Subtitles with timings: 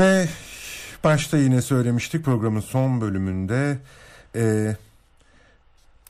[0.00, 0.28] Ve
[1.04, 3.78] başta yine söylemiştik programın son bölümünde
[4.36, 4.76] e,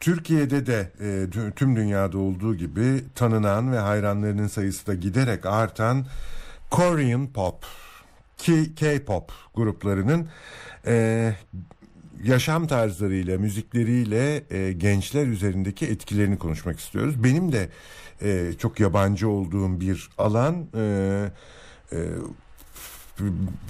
[0.01, 6.07] Türkiye'de de e, tüm dünyada olduğu gibi tanınan ve hayranlarının sayısı da giderek artan
[6.71, 7.67] Korean Pop,
[8.77, 10.29] K-pop gruplarının
[10.87, 11.35] e,
[12.23, 17.25] yaşam tarzlarıyla, müzikleriyle e, gençler üzerindeki etkilerini konuşmak istiyoruz.
[17.25, 17.69] Benim de
[18.23, 20.67] e, çok yabancı olduğum bir alan.
[20.77, 21.31] E,
[21.93, 21.99] e,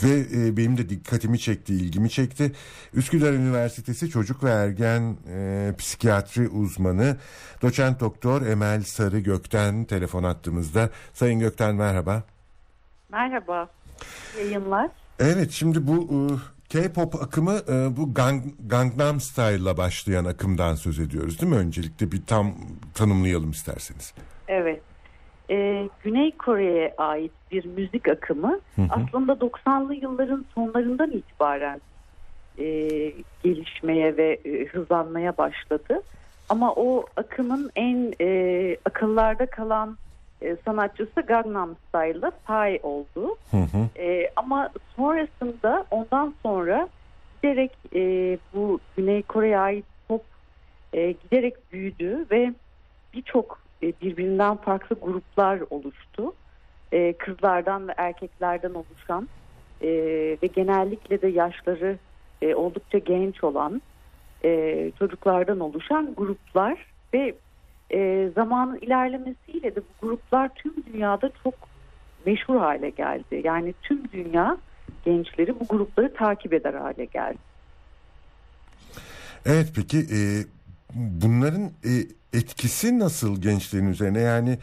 [0.03, 2.53] ve e, benim de dikkatimi çekti, ilgimi çekti.
[2.95, 7.17] Üsküdar Üniversitesi Çocuk ve Ergen e, Psikiyatri Uzmanı
[7.63, 10.91] Doçent Doktor Emel Sarı Gökten telefon attığımızda.
[11.13, 12.23] Sayın Gökten merhaba.
[13.13, 13.69] Merhaba.
[14.39, 14.91] Yayınlar.
[15.19, 16.21] Evet şimdi bu e,
[16.69, 21.59] K-pop akımı e, bu Gang, Gangnam Style'la başlayan akımdan söz ediyoruz değil mi?
[21.59, 22.55] Öncelikle bir tam
[22.95, 24.15] tanımlayalım isterseniz.
[24.49, 24.83] Evet
[25.51, 28.87] e, Güney Kore'ye ait bir müzik akımı hı hı.
[28.91, 31.81] aslında 90'lı yılların sonlarından itibaren
[32.59, 32.65] e,
[33.43, 36.03] gelişmeye ve e, hızlanmaya başladı.
[36.49, 39.97] Ama o akımın en e, akıllarda kalan
[40.43, 43.37] e, sanatçısı Gangnam Style'da Psy oldu.
[43.51, 44.01] Hı hı.
[44.03, 46.89] E, ama sonrasında ondan sonra
[47.43, 48.03] giderek e,
[48.55, 50.23] bu Güney Kore'ye ait pop
[50.93, 52.55] e, giderek büyüdü ve
[53.15, 56.35] birçok e, birbirinden farklı gruplar oluştu.
[56.93, 59.29] E, kızlardan ve erkeklerden oluşan
[59.83, 59.89] e,
[60.43, 61.99] ve genellikle de yaşları
[62.55, 63.83] oldukça genç olan
[64.99, 67.35] çocuklardan oluşan gruplar ve
[68.35, 71.55] zamanın ilerlemesiyle de bu gruplar tüm dünyada çok
[72.27, 73.41] meşhur hale geldi.
[73.45, 74.57] Yani tüm dünya
[75.05, 77.39] gençleri bu grupları takip eder hale geldi.
[79.47, 80.07] Evet peki
[80.95, 84.21] bunların e, etkisi nasıl gençlerin üzerine?
[84.21, 84.59] Yani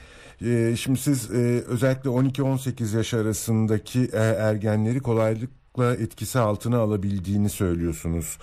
[0.46, 8.38] e, şimdi siz e, özellikle 12-18 yaş arasındaki e, ergenleri kolaylıkla etkisi altına alabildiğini söylüyorsunuz.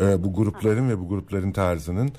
[0.00, 2.12] E, bu grupların ve bu grupların tarzının.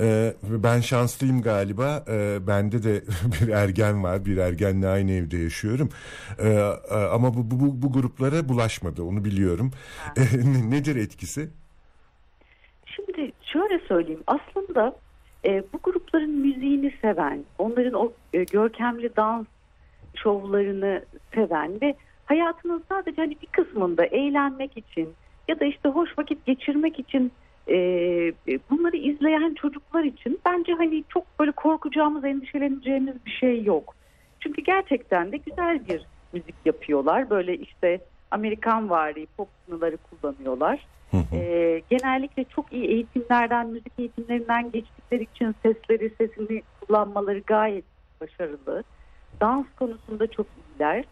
[0.00, 2.04] Ee, ben şanslıyım galiba.
[2.08, 3.04] Ee, bende de
[3.40, 4.24] bir ergen var.
[4.24, 5.88] Bir ergenle aynı evde yaşıyorum.
[6.38, 6.58] Ee,
[7.12, 9.02] ama bu, bu, bu gruplara bulaşmadı.
[9.02, 9.70] Onu biliyorum.
[10.16, 10.22] Ee,
[10.70, 11.50] nedir etkisi?
[13.14, 14.22] Şimdi şöyle söyleyeyim.
[14.26, 14.96] Aslında
[15.44, 19.46] e, bu grupların müziğini seven, onların o e, görkemli dans
[20.14, 25.14] şovlarını seven ve hayatının sadece hani bir kısmında eğlenmek için
[25.48, 27.32] ya da işte hoş vakit geçirmek için
[27.66, 33.94] e, e, bunları izleyen çocuklar için bence hani çok böyle korkacağımız, endişeleneceğimiz bir şey yok.
[34.40, 37.30] Çünkü gerçekten de güzel bir müzik yapıyorlar.
[37.30, 38.00] Böyle işte
[38.30, 39.48] Amerikan vari pop
[40.10, 40.86] kullanıyorlar.
[41.32, 47.84] E, genellikle çok iyi eğitimlerden, müzik eğitimlerinden geçtikleri için sesleri, sesini kullanmaları gayet
[48.20, 48.84] başarılı.
[49.40, 51.04] Dans konusunda çok iyiler.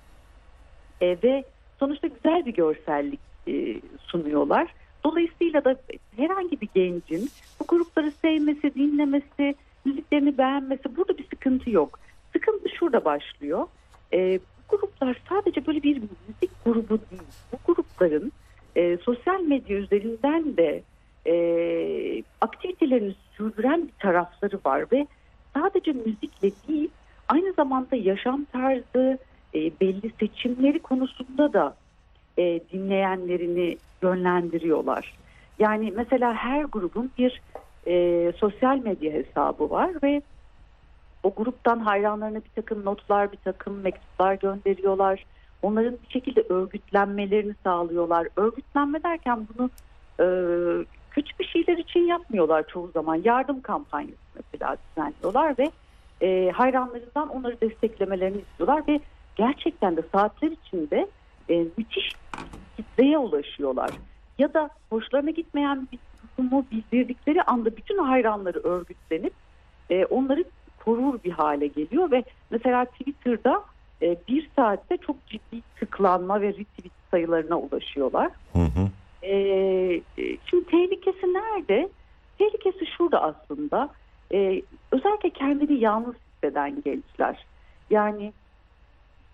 [1.00, 1.44] E, ve
[1.78, 4.74] sonuçta güzel bir görsellik e, sunuyorlar.
[5.04, 5.76] Dolayısıyla da
[6.16, 7.30] herhangi bir gencin
[7.60, 11.98] bu grupları sevmesi, dinlemesi, müziklerini beğenmesi burada bir sıkıntı yok.
[12.32, 13.66] Sıkıntı şurada başlıyor.
[14.12, 14.38] E,
[14.72, 17.22] bu gruplar sadece böyle bir müzik grubu değil.
[17.52, 18.32] Bu grupların
[18.76, 20.82] e, sosyal medya üzerinden de
[21.26, 21.34] e,
[22.40, 25.06] aktivitelerini sürdüren bir tarafları var ve
[25.54, 26.90] sadece müzikle değil
[27.28, 29.18] aynı zamanda yaşam tarzı
[29.54, 31.76] e, belli seçimleri konusunda da
[32.38, 35.14] e, dinleyenlerini yönlendiriyorlar.
[35.58, 37.42] Yani mesela her grubun bir
[37.86, 40.22] e, sosyal medya hesabı var ve
[41.22, 45.24] o gruptan hayranlarına bir takım notlar, bir takım mektuplar gönderiyorlar
[45.62, 48.28] onların bir şekilde örgütlenmelerini sağlıyorlar.
[48.36, 49.70] Örgütlenme derken bunu
[50.20, 50.26] e,
[51.10, 53.22] kötü bir şeyler için yapmıyorlar çoğu zaman.
[53.24, 55.70] Yardım kampanyası mesela düzenliyorlar ve
[56.26, 59.00] e, hayranlarından onları desteklemelerini istiyorlar ve
[59.36, 61.08] gerçekten de saatler içinde
[61.48, 62.12] e, müthiş
[62.76, 63.90] kitleye ulaşıyorlar.
[64.38, 65.98] Ya da hoşlarına gitmeyen bir
[66.38, 69.32] durumu bildirdikleri anda bütün hayranları örgütlenip
[69.90, 70.44] e, onları
[70.84, 73.62] korur bir hale geliyor ve mesela Twitter'da
[74.02, 78.30] e, bir saatte çok ciddi tıklanma ve retweet sayılarına ulaşıyorlar.
[78.52, 78.88] Hı hı.
[79.22, 79.36] E,
[80.18, 81.88] e, şimdi tehlikesi nerede?
[82.38, 83.90] Tehlikesi şurada aslında.
[84.32, 84.62] E,
[84.92, 87.46] özellikle kendini yalnız hisseden gençler.
[87.90, 88.32] Yani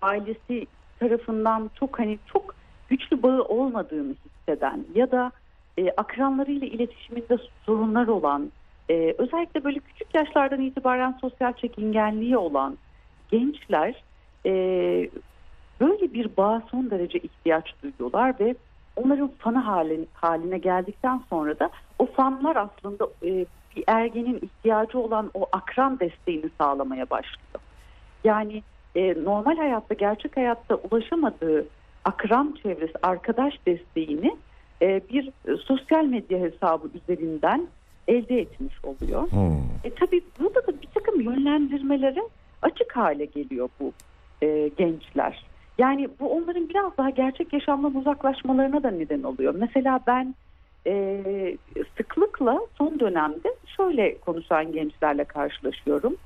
[0.03, 0.67] ailesi
[0.99, 2.55] tarafından çok hani çok
[2.89, 5.33] güçlü bağı olmadığını hisseden ya da
[5.79, 8.53] e, akranlarıyla iletişiminde sorunlar olan
[8.91, 12.79] e, özellikle böyle küçük yaşlardan itibaren sosyal çekingenliği olan
[13.31, 14.03] gençler
[14.47, 14.53] e,
[15.81, 18.55] böyle bir bağa son derece ihtiyaç duyuyorlar ve
[18.97, 23.47] onların fanı haline, haline geldikten sonra da o fanlar aslında e,
[23.77, 27.61] bir ergenin ihtiyacı olan o akran desteğini sağlamaya başlıyor.
[28.25, 28.63] Yani
[28.95, 31.67] e, normal hayatta, gerçek hayatta ulaşamadığı
[32.05, 34.37] akran çevresi, arkadaş desteğini
[34.83, 35.31] e, bir
[35.65, 37.67] sosyal medya hesabı üzerinden
[38.09, 39.31] elde etmiş oluyor.
[39.31, 39.61] Hmm.
[39.85, 42.23] E, tabii burada da bir takım yönlendirmelere
[42.63, 43.93] açık hale geliyor bu
[44.43, 45.45] e, gençler.
[45.79, 49.55] Yani bu onların biraz daha gerçek yaşamdan uzaklaşmalarına da neden oluyor.
[49.59, 50.35] Mesela ben
[50.87, 51.23] e,
[51.97, 56.17] sıklıkla son dönemde şöyle konuşan gençlerle karşılaşıyorum.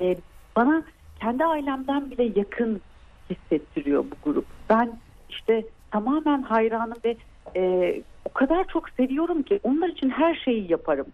[0.00, 0.16] E,
[0.56, 0.82] bana
[1.20, 2.80] kendi ailemden bile yakın
[3.30, 4.46] hissettiriyor bu grup.
[4.70, 7.16] Ben işte tamamen hayranım ve
[7.56, 7.94] e,
[8.24, 11.06] o kadar çok seviyorum ki onlar için her şeyi yaparım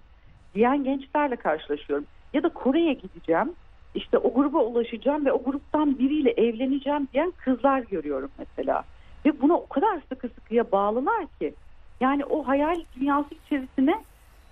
[0.55, 2.07] diyen gençlerle karşılaşıyorum.
[2.35, 3.53] Ya da Kore'ye gideceğim
[3.95, 8.85] işte o gruba ulaşacağım ve o gruptan biriyle evleneceğim diyen kızlar görüyorum mesela.
[9.27, 11.55] Ve buna o kadar sıkı sıkıya bağlılar ki
[12.01, 14.05] yani o hayal dünyası içerisine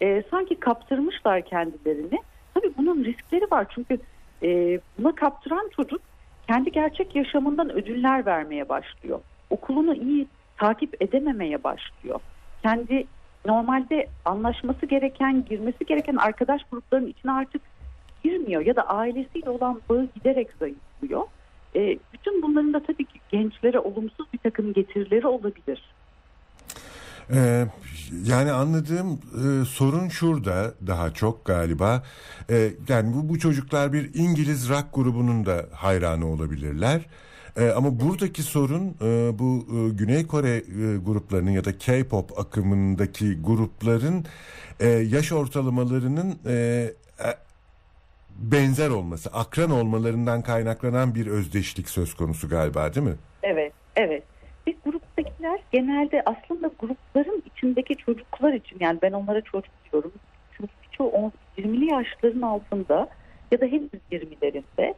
[0.02, 2.18] e, sanki kaptırmışlar kendilerini.
[2.54, 3.98] Tabii bunun riskleri var çünkü
[4.42, 6.00] e, buna kaptıran çocuk
[6.46, 9.20] kendi gerçek yaşamından ödüller vermeye başlıyor.
[9.50, 10.26] Okulunu iyi
[10.56, 12.20] takip edememeye başlıyor.
[12.62, 13.06] Kendi
[13.46, 17.62] normalde anlaşması gereken, girmesi gereken arkadaş gruplarının içine artık
[18.24, 21.22] girmiyor ya da ailesiyle olan bağı giderek zayıflıyor.
[21.76, 25.94] E, bütün bunların da tabii ki gençlere olumsuz bir takım getirileri olabilir.
[27.32, 27.66] Ee,
[28.26, 32.02] yani anladığım e, sorun şurada daha çok galiba.
[32.50, 37.00] E, yani bu, bu çocuklar bir İngiliz rock grubunun da hayranı olabilirler.
[37.56, 40.62] E, ama buradaki sorun e, bu e, Güney Kore e,
[40.96, 44.24] gruplarının ya da K-pop akımındaki grupların
[44.80, 46.54] e, yaş ortalamalarının e,
[48.38, 53.16] benzer olması, akran olmalarından kaynaklanan bir özdeşlik söz konusu galiba değil mi?
[53.42, 54.22] Evet, evet.
[54.66, 60.12] Bir gruptakiler genelde aslında grupların içindeki çocuklar için yani ben onlara çocuk diyorum.
[60.56, 63.08] Çünkü birçoğu 20'li yaşların altında
[63.50, 64.94] ya da henüz 20'lerinde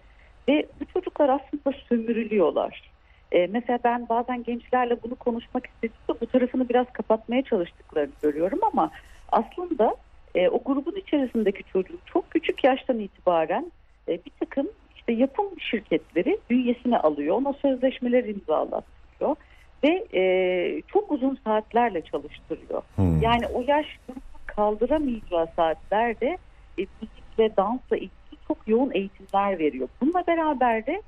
[0.49, 2.91] ve bu çocuklar aslında sömürülüyorlar.
[3.33, 8.91] Ee, mesela ben bazen gençlerle bunu konuşmak istediğimde bu tarafını biraz kapatmaya çalıştıklarını görüyorum ama
[9.33, 9.97] aslında
[10.37, 13.73] e, o grubun içerisindeki çocuğu çok küçük yaştan itibaren
[14.09, 17.37] e, bir takım işte yapım şirketleri bünyesine alıyor.
[17.37, 19.37] Ona sözleşmeler imzalatıyor
[19.85, 22.83] ve e, çok uzun saatlerle çalıştırıyor.
[22.97, 23.23] Hmm.
[23.23, 26.39] Yani o yaş grubu kaldıramayacağı saatlerde
[26.79, 28.11] e, müzikle, dansla ilgili
[28.49, 29.89] çok yoğun eğitimler veriyor.
[30.01, 31.03] Bununla beraber de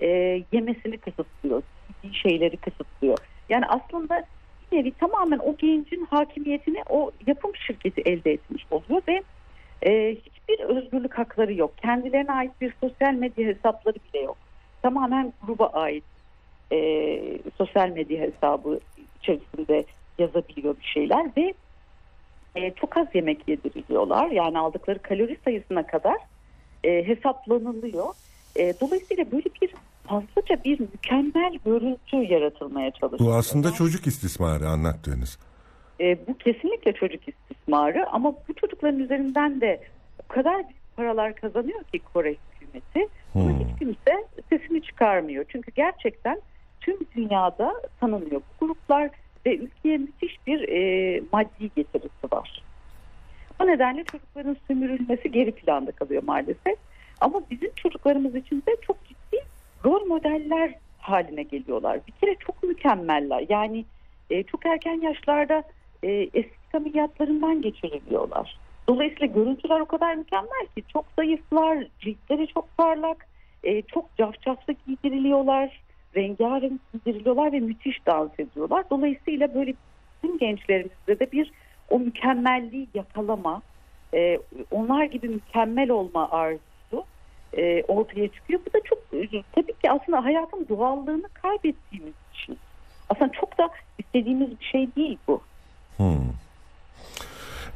[0.00, 0.08] e,
[0.52, 1.62] yemesini kısıtlıyor,
[2.12, 3.18] şeyleri kısıtlıyor.
[3.48, 4.24] Yani aslında
[4.74, 9.22] nevi tamamen o gencin hakimiyetini o yapım şirketi elde etmiş oluyor ve
[9.82, 11.78] e, hiçbir özgürlük hakları yok.
[11.78, 14.36] Kendilerine ait bir sosyal medya hesapları bile yok.
[14.82, 16.04] Tamamen gruba ait
[16.72, 18.80] e, sosyal medya hesabı
[19.20, 19.84] içerisinde
[20.18, 21.54] yazabiliyor bir şeyler ve
[22.54, 24.30] e, çok az yemek yediriliyorlar.
[24.30, 26.16] Yani aldıkları kalori sayısına kadar
[26.84, 28.14] e, hesaplanılıyor.
[28.56, 29.74] E, dolayısıyla böyle bir
[30.08, 33.30] fazlaca bir mükemmel görüntü yaratılmaya çalışıyor.
[33.30, 35.38] Bu aslında çocuk istismarı anlattığınız.
[36.00, 39.80] E, bu kesinlikle çocuk istismarı ama bu çocukların üzerinden de
[40.24, 43.08] o kadar büyük paralar kazanıyor ki Kore hükümeti.
[43.34, 43.58] Ama hmm.
[43.60, 45.44] hiç kimse sesini çıkarmıyor.
[45.48, 46.40] Çünkü gerçekten
[46.80, 48.40] tüm dünyada tanınıyor.
[48.40, 49.10] Bu gruplar
[49.46, 52.62] ve ülkeye müthiş bir e, maddi getirisi var.
[53.62, 56.78] O nedenle çocukların sömürülmesi geri planda kalıyor maalesef.
[57.20, 58.96] Ama bizim çocuklarımız için de çok
[59.84, 62.00] rol modeller haline geliyorlar.
[62.06, 63.46] Bir kere çok mükemmeller.
[63.48, 63.84] Yani
[64.30, 65.62] e, çok erken yaşlarda
[66.02, 68.58] e, eski ameliyatlarından geçiriliyorlar.
[68.88, 73.26] Dolayısıyla görüntüler o kadar mükemmel ki çok zayıflar, ciltleri çok parlak,
[73.64, 75.80] e, çok cafcaflı giydiriliyorlar,
[76.16, 78.84] rengarenk giydiriliyorlar ve müthiş dans ediyorlar.
[78.90, 79.74] Dolayısıyla böyle
[80.22, 81.52] tüm gençlerimizde de bir
[81.90, 83.62] o mükemmelliği yakalama,
[84.14, 84.38] e,
[84.70, 87.04] onlar gibi mükemmel olma arzusu
[87.56, 88.60] e, ortaya çıkıyor.
[88.66, 89.03] Bu da çok
[89.52, 92.58] tabii ki aslında hayatın doğallığını kaybettiğimiz için.
[93.08, 95.42] Aslında çok da istediğimiz bir şey değil bu.
[95.96, 96.32] Hmm.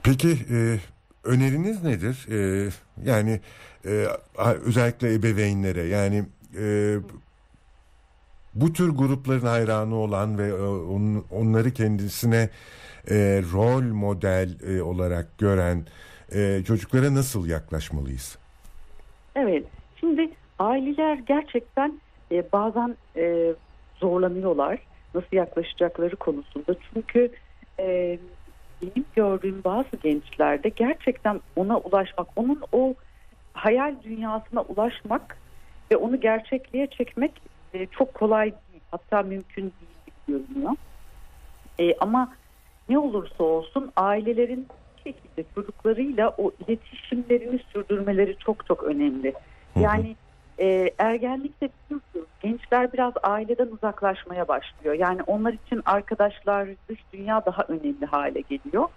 [0.02, 0.78] Peki e,
[1.24, 2.26] öneriniz nedir?
[2.30, 2.70] E,
[3.04, 3.40] yani
[3.84, 4.06] e,
[4.64, 6.24] özellikle ebeveynlere yani
[6.58, 6.96] e,
[8.54, 12.48] bu tür grupların hayranı olan ve e, on, onları kendisine
[13.10, 15.86] e, rol model e, olarak gören
[16.32, 18.38] e, çocuklara nasıl yaklaşmalıyız?
[19.36, 19.64] Evet,
[20.00, 22.00] şimdi aileler gerçekten
[22.32, 23.54] e, bazen e,
[23.96, 24.78] zorlanıyorlar
[25.14, 26.74] nasıl yaklaşacakları konusunda.
[26.94, 27.30] Çünkü
[27.80, 28.18] e,
[28.82, 32.94] benim gördüğüm bazı gençlerde gerçekten ona ulaşmak, onun o
[33.52, 35.38] hayal dünyasına ulaşmak
[35.90, 37.32] ve onu gerçekliğe çekmek
[37.74, 38.82] e, çok kolay değil.
[38.90, 40.72] Hatta mümkün değil görünüyor.
[41.80, 42.32] E, ama
[42.88, 44.66] ne olursa olsun ailelerin
[45.04, 49.34] şekilde çocuklarıyla o iletişimlerini sürdürmeleri çok çok önemli.
[49.76, 50.16] Yani
[50.60, 54.94] e, ergenlikte biliyorsunuz gençler biraz aileden uzaklaşmaya başlıyor.
[54.94, 58.88] Yani onlar için arkadaşlar, dış dünya daha önemli hale geliyor.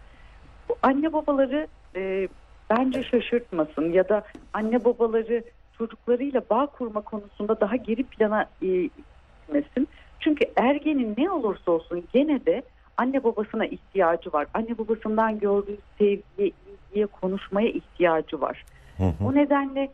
[0.69, 2.27] Bu anne babaları e,
[2.69, 5.43] bence şaşırtmasın ya da anne babaları
[5.77, 9.87] çocuklarıyla bağ kurma konusunda daha geri plana e, gitmesin.
[10.19, 12.63] Çünkü ergenin ne olursa olsun gene de
[12.97, 14.47] anne babasına ihtiyacı var.
[14.53, 16.51] Anne babasından gördüğü sevgiye,
[16.91, 18.65] ilgiye, konuşmaya ihtiyacı var.
[18.97, 19.25] Hı hı.
[19.25, 19.89] O nedenle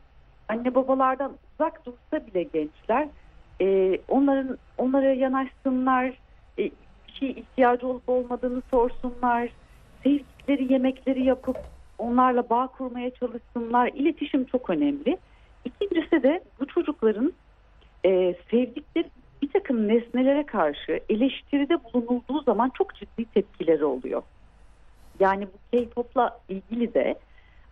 [0.49, 3.07] anne babalardan uzak dursa bile gençler
[3.61, 6.05] e, onların onlara yanaşsınlar,
[6.59, 6.63] e,
[7.07, 9.49] bir şey ihtiyacı olup olmadığını sorsunlar,
[10.03, 11.57] sevdikleri yemekleri yapıp
[11.97, 13.87] onlarla bağ kurmaya çalışsınlar.
[13.87, 15.17] İletişim çok önemli.
[15.65, 17.33] İkincisi de bu çocukların
[18.05, 19.07] e, sevdikleri
[19.41, 24.23] bir takım nesnelere karşı eleştiride bulunulduğu zaman çok ciddi tepkileri oluyor.
[25.19, 27.15] Yani bu K-pop'la ilgili de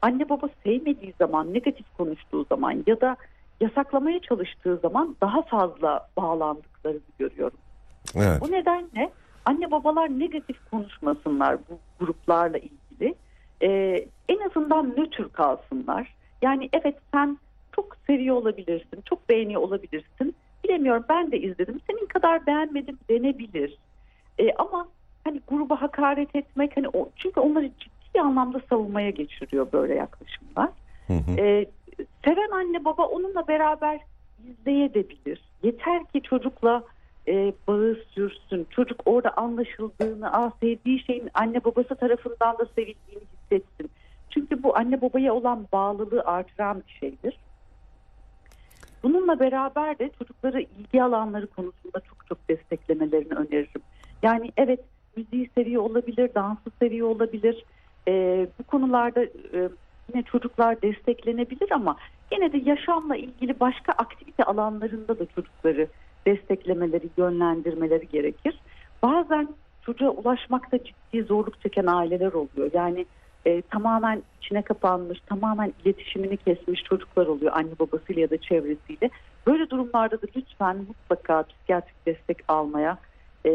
[0.01, 3.17] anne baba sevmediği zaman, negatif konuştuğu zaman ya da
[3.61, 7.57] yasaklamaya çalıştığı zaman daha fazla bağlandıklarını görüyorum.
[8.15, 8.41] Evet.
[8.41, 9.11] O nedenle
[9.45, 13.15] anne babalar negatif konuşmasınlar bu gruplarla ilgili.
[13.61, 16.15] Ee, en azından nötr kalsınlar.
[16.41, 17.37] Yani evet sen
[17.75, 20.35] çok seviyor olabilirsin, çok beğeniyor olabilirsin.
[20.63, 21.79] Bilemiyorum ben de izledim.
[21.87, 23.77] Senin kadar beğenmedim denebilir.
[24.39, 24.87] Ee, ama
[25.23, 30.69] hani gruba hakaret etmek hani o, çünkü onları ciddi anlamda savunmaya geçiriyor böyle yaklaşımlar.
[31.07, 31.31] Hı hı.
[31.37, 31.65] Ee,
[32.25, 33.99] seven anne baba onunla beraber
[34.47, 35.41] izleyebilir.
[35.63, 36.83] Yeter ki çocukla
[37.27, 38.67] e, bağı sürsün.
[38.69, 43.91] Çocuk orada anlaşıldığını, ah, sevdiği şeyin anne babası tarafından da sevildiğini hissetsin.
[44.29, 47.37] Çünkü bu anne babaya olan bağlılığı artıran bir şeydir.
[49.03, 53.81] Bununla beraber de çocukları ilgi alanları konusunda çok çok desteklemelerini öneririm.
[54.23, 54.79] Yani evet
[55.17, 57.65] müziği seviyor olabilir, dansı seviyor olabilir.
[58.07, 59.69] Ee, bu konularda e,
[60.13, 61.95] yine çocuklar desteklenebilir ama
[62.31, 65.87] gene de yaşamla ilgili başka aktivite alanlarında da çocukları
[66.27, 68.59] desteklemeleri, yönlendirmeleri gerekir.
[69.03, 69.47] Bazen
[69.81, 72.71] çocuğa ulaşmakta ciddi zorluk çeken aileler oluyor.
[72.73, 73.05] Yani
[73.45, 79.09] e, tamamen içine kapanmış, tamamen iletişimini kesmiş çocuklar oluyor anne babasıyla ya da çevresiyle.
[79.47, 82.97] Böyle durumlarda da lütfen mutlaka psikiyatrik destek almaya
[83.45, 83.51] e,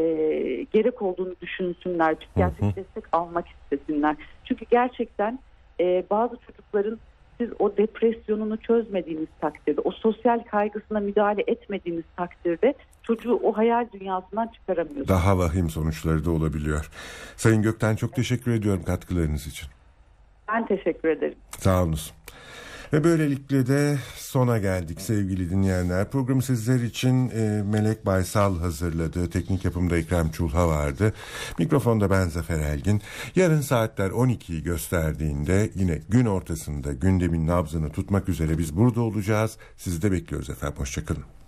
[0.73, 4.17] gerek olduğunu düşünsünler, psikiyatrik destek almak istesinler.
[4.45, 5.39] Çünkü gerçekten
[5.81, 6.99] e, bazı çocukların
[7.39, 14.49] siz o depresyonunu çözmediğiniz takdirde, o sosyal kaygısına müdahale etmediğiniz takdirde çocuğu o hayal dünyasından
[14.49, 15.09] çıkaramıyorsunuz.
[15.09, 16.91] Daha vahim sonuçları da olabiliyor.
[17.37, 19.69] Sayın Gökten çok teşekkür ediyorum katkılarınız için.
[20.49, 21.39] Ben teşekkür ederim.
[21.59, 22.15] Sağ olunuz.
[22.93, 26.11] Ve böylelikle de sona geldik sevgili dinleyenler.
[26.11, 29.31] Programı sizler için e, Melek Baysal hazırladı.
[29.31, 31.13] Teknik yapımda Ekrem Çulha vardı.
[31.59, 33.03] Mikrofonda ben Zafer Elgin.
[33.37, 39.57] Yarın saatler 12'yi gösterdiğinde yine gün ortasında gündemin nabzını tutmak üzere biz burada olacağız.
[39.77, 40.79] Sizi de bekliyoruz efendim.
[40.79, 41.40] Hoşçakalın.